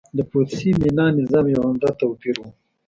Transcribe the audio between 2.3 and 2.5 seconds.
و